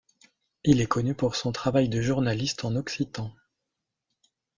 Il 0.63 0.81
est 0.81 0.87
connu 0.87 1.13
pour 1.13 1.35
son 1.35 1.51
travail 1.51 1.87
de 1.87 2.01
journaliste 2.01 2.65
en 2.65 2.75
occitan. 2.75 3.31